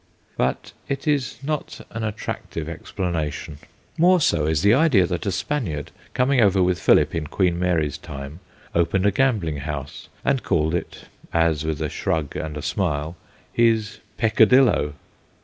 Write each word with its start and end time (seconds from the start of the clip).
But 0.35 0.73
it 0.89 1.07
is 1.07 1.37
not 1.43 1.79
an 1.91 2.03
attractive 2.03 2.67
explanation. 2.67 3.59
More 3.99 4.19
so 4.19 4.47
is 4.47 4.63
the 4.63 4.73
idea 4.73 5.05
that 5.05 5.27
a 5.27 5.31
Spaniard, 5.31 5.91
coming 6.15 6.41
over 6.41 6.63
with 6.63 6.79
Philip 6.81 7.13
in 7.13 7.27
Queen 7.27 7.59
Mary's 7.59 7.99
time, 7.99 8.39
opened 8.73 9.05
a 9.05 9.11
gambling 9.11 9.57
house 9.57 10.07
and 10.25 10.41
called 10.41 10.73
it 10.73 11.03
as 11.31 11.63
with 11.65 11.83
a 11.83 11.87
shrug 11.89 12.35
and 12.35 12.57
a 12.57 12.63
smile 12.63 13.15
his 13.53 13.99
pecca 14.17 14.47
dillo. 14.47 14.93